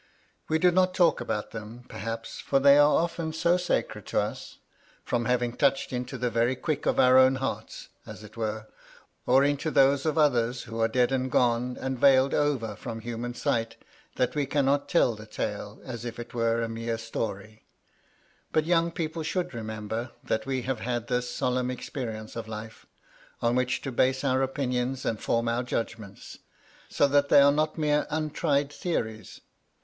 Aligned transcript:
We 0.49 0.57
do 0.57 0.71
not 0.71 0.95
talk 0.95 1.21
about 1.21 1.51
them, 1.51 1.83
perhaps; 1.87 2.39
for 2.39 2.59
they 2.59 2.79
are 2.79 2.91
often 3.03 3.33
so 3.33 3.55
sacred 3.55 4.07
to 4.07 4.19
us, 4.19 4.57
from 5.03 5.25
having 5.25 5.55
touched 5.55 5.93
into 5.93 6.17
the 6.17 6.31
very 6.31 6.55
quick 6.55 6.87
of 6.87 6.99
our 6.99 7.19
own 7.19 7.35
hearts, 7.35 7.89
as 8.07 8.23
it 8.23 8.35
were, 8.35 8.65
or 9.27 9.43
into 9.43 9.69
those 9.69 10.07
of 10.07 10.17
others 10.17 10.63
who 10.63 10.79
are 10.81 10.87
dead 10.87 11.11
and 11.11 11.29
gone, 11.31 11.77
and 11.79 11.99
veiled 11.99 12.33
over 12.33 12.75
from 12.75 13.01
human 13.01 13.35
sight, 13.35 13.75
that 14.15 14.33
we 14.33 14.47
can 14.47 14.65
not 14.65 14.89
tell 14.89 15.13
the 15.13 15.27
tale 15.27 15.79
as 15.85 16.03
if 16.03 16.17
it 16.17 16.33
was 16.33 16.61
a 16.63 16.67
mere 16.67 16.97
story. 16.97 17.67
But 18.51 18.65
young 18.65 18.89
people 18.89 19.21
should 19.21 19.53
remember 19.53 20.13
that 20.23 20.47
we 20.47 20.63
have 20.63 20.79
had 20.79 21.09
this 21.09 21.29
solemn 21.29 21.69
experience 21.69 22.35
of 22.35 22.47
life, 22.47 22.87
on 23.39 23.53
which 23.53 23.81
to 23.83 23.91
base 23.91 24.23
our 24.23 24.41
opinions 24.41 25.05
and 25.05 25.19
form 25.21 25.47
our 25.47 25.61
judgments, 25.61 26.39
so 26.89 27.07
that 27.07 27.29
they 27.29 27.39
are 27.41 27.51
not 27.51 27.77
mere 27.77 28.07
untried 28.09 28.73
theories. 28.73 29.41